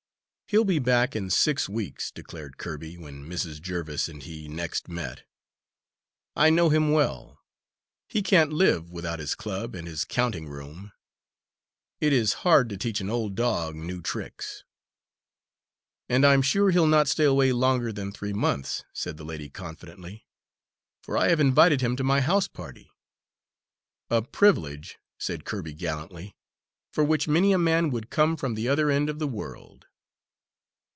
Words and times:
"He'll 0.47 0.65
be 0.65 0.79
back 0.79 1.15
in 1.15 1.29
six 1.29 1.69
weeks," 1.69 2.11
declared 2.11 2.57
Kirby, 2.57 2.97
when 2.97 3.23
Mrs. 3.25 3.61
Jerviss 3.61 4.09
and 4.09 4.21
he 4.21 4.49
next 4.49 4.89
met. 4.89 5.23
"I 6.35 6.49
know 6.49 6.67
him 6.67 6.91
well; 6.91 7.39
he 8.09 8.21
can't 8.21 8.51
live 8.51 8.91
without 8.91 9.19
his 9.19 9.33
club 9.33 9.73
and 9.75 9.87
his 9.87 10.03
counting 10.03 10.49
room. 10.49 10.91
It 12.01 12.11
is 12.11 12.33
hard 12.43 12.67
to 12.67 12.75
teach 12.75 12.99
an 12.99 13.09
old 13.09 13.33
dog 13.35 13.75
new 13.75 14.01
tricks." 14.01 14.65
"And 16.09 16.25
I'm 16.25 16.41
sure 16.41 16.71
he'll 16.71 16.85
not 16.85 17.07
stay 17.07 17.23
away 17.23 17.53
longer 17.53 17.93
than 17.93 18.11
three 18.11 18.33
months," 18.33 18.83
said 18.91 19.15
the 19.15 19.23
lady 19.23 19.47
confidently, 19.49 20.25
"for 21.01 21.17
I 21.17 21.29
have 21.29 21.39
invited 21.39 21.79
him 21.79 21.95
to 21.95 22.03
my 22.03 22.19
house 22.19 22.49
party." 22.49 22.91
"A 24.09 24.21
privilege," 24.21 24.99
said 25.17 25.45
Kirby 25.45 25.71
gallantly, 25.73 26.35
"for 26.91 27.05
which 27.05 27.25
many 27.25 27.53
a 27.53 27.57
man 27.57 27.89
would 27.91 28.09
come 28.09 28.35
from 28.35 28.55
the 28.55 28.67
other 28.67 28.91
end 28.91 29.09
of 29.09 29.17
the 29.17 29.29
world." 29.29 29.85